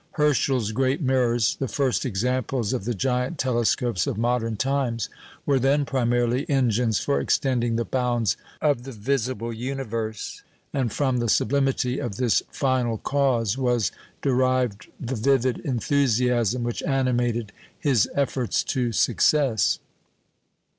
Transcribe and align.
Herschel's 0.13 0.71
great 0.71 0.99
mirrors 0.99 1.57
the 1.57 1.67
first 1.67 2.05
examples 2.05 2.73
of 2.73 2.85
the 2.85 2.95
giant 2.95 3.37
telescopes 3.37 4.07
of 4.07 4.17
modern 4.17 4.57
times 4.57 5.09
were 5.45 5.59
then 5.59 5.85
primarily 5.85 6.49
engines 6.49 6.99
for 6.99 7.19
extending 7.21 7.75
the 7.75 7.85
bounds 7.85 8.35
of 8.63 8.81
the 8.81 8.93
visible 8.93 9.53
universe; 9.53 10.41
and 10.73 10.91
from 10.91 11.17
the 11.17 11.29
sublimity 11.29 11.99
of 11.99 12.15
this 12.17 12.41
"final 12.49 12.97
cause" 12.97 13.59
was 13.59 13.91
derived 14.23 14.87
the 14.99 15.13
vivid 15.13 15.59
enthusiasm 15.59 16.63
which 16.63 16.81
animated 16.81 17.51
his 17.79 18.09
efforts 18.15 18.63
to 18.63 18.91
success. 18.91 19.77